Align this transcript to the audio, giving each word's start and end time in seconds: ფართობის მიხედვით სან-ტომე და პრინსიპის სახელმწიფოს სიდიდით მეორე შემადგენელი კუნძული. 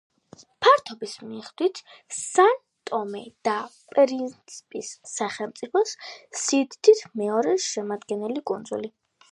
ფართობის 0.65 1.11
მიხედვით 1.33 1.81
სან-ტომე 2.19 3.21
და 3.49 3.59
პრინსიპის 3.93 4.91
სახელმწიფოს 5.13 5.95
სიდიდით 6.47 7.07
მეორე 7.25 7.57
შემადგენელი 7.69 8.47
კუნძული. 8.53 8.95